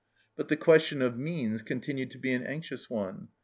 [0.35, 3.27] But the question of means continued to be an anxious one.